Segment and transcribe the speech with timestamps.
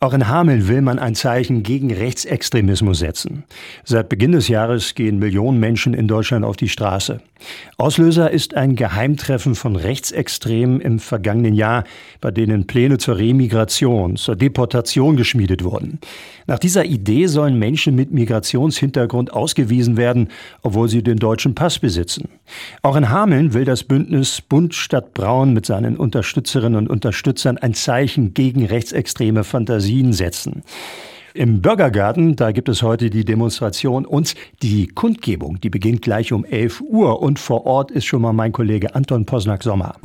[0.00, 3.44] Auch in Hameln will man ein Zeichen gegen Rechtsextremismus setzen.
[3.84, 7.20] Seit Beginn des Jahres gehen Millionen Menschen in Deutschland auf die Straße.
[7.76, 11.84] Auslöser ist ein Geheimtreffen von Rechtsextremen im vergangenen Jahr,
[12.20, 16.00] bei denen Pläne zur Remigration, zur Deportation geschmiedet wurden.
[16.48, 20.28] Nach dieser Idee sollen Menschen mit Migrationshintergrund ausgewiesen werden,
[20.62, 22.28] obwohl sie den deutschen Pass besitzen.
[22.82, 27.74] Auch in Hameln will das Bündnis Bund Stadt Braun mit seinen Unterstützerinnen und Unterstützern ein
[27.74, 30.62] Zeichen gegen rechtsextreme Fantasien setzen.
[31.34, 35.60] Im Bürgergarten, da gibt es heute die Demonstration und die Kundgebung.
[35.60, 39.26] Die beginnt gleich um 11 Uhr und vor Ort ist schon mal mein Kollege Anton
[39.26, 39.96] Posnack-Sommer.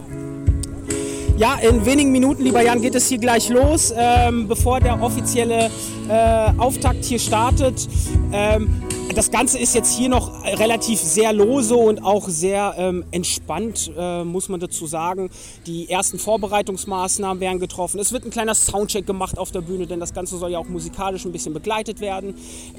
[1.36, 3.92] Ja, in wenigen Minuten, lieber Jan, geht es hier gleich los.
[3.98, 5.72] Ähm, bevor der offizielle
[6.08, 7.88] äh, Auftakt hier startet,
[8.32, 8.84] ähm,
[9.16, 14.24] das Ganze ist jetzt hier noch relativ sehr lose und auch sehr ähm, entspannt, äh,
[14.24, 15.30] muss man dazu sagen.
[15.68, 18.00] Die ersten Vorbereitungsmaßnahmen werden getroffen.
[18.00, 20.68] Es wird ein kleiner Soundcheck gemacht auf der Bühne, denn das Ganze soll ja auch
[20.68, 22.34] musikalisch ein bisschen begleitet werden.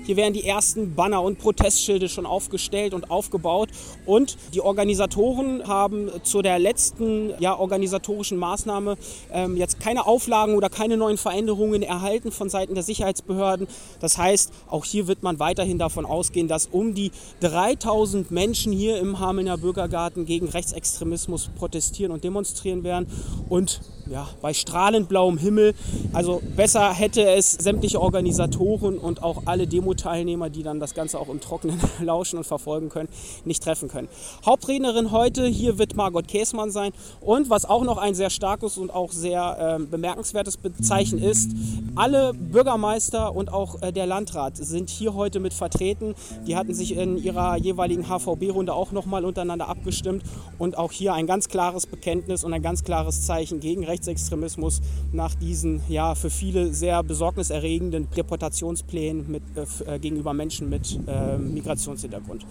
[0.07, 3.69] Hier werden die ersten Banner und Protestschilde schon aufgestellt und aufgebaut.
[4.05, 8.97] Und die Organisatoren haben zu der letzten ja, organisatorischen Maßnahme
[9.33, 13.67] ähm, jetzt keine Auflagen oder keine neuen Veränderungen erhalten von Seiten der Sicherheitsbehörden.
[14.01, 18.99] Das heißt, auch hier wird man weiterhin davon ausgehen, dass um die 3000 Menschen hier
[18.99, 23.07] im Hamelner Bürgergarten gegen Rechtsextremismus protestieren und demonstrieren werden.
[23.49, 25.75] Und ja, bei strahlend blauem Himmel.
[26.13, 31.29] Also besser hätte es sämtliche Organisatoren und auch alle Demo-Teilnehmer, die dann das Ganze auch
[31.29, 33.09] im Trockenen lauschen und verfolgen können,
[33.45, 34.09] nicht treffen können.
[34.45, 36.93] Hauptrednerin heute hier wird Margot Käßmann sein.
[37.21, 41.51] Und was auch noch ein sehr starkes und auch sehr äh, bemerkenswertes Zeichen ist,
[41.97, 46.15] alle Bürgermeister und auch äh, der Landrat sind hier heute mit vertreten.
[46.47, 50.25] Die hatten sich in ihrer jeweiligen HVB-Runde auch nochmal untereinander abgestimmt
[50.59, 54.81] und auch hier ein ganz klares Bekenntnis und ein ganz klares Zeichen gegen Rechtsextremismus
[55.13, 61.39] nach diesen ja für viele sehr besorgniserregenden Deportationsplänen mit, äh, äh, gegenüber Menschen mit äh,
[61.39, 62.45] Migrationshintergrund.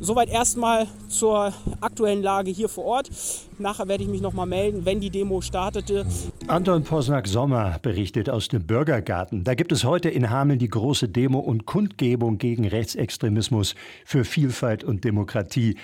[0.00, 3.10] Soweit erstmal zur aktuellen Lage hier vor Ort.
[3.58, 6.04] Nachher werde ich mich noch mal melden, wenn die Demo startete.
[6.48, 9.44] Anton Posnack-Sommer berichtet aus dem Bürgergarten.
[9.44, 14.82] Da gibt es heute in Hameln die große Demo und Kundgebung gegen Rechtsextremismus für Vielfalt
[14.82, 15.76] und Demokratie.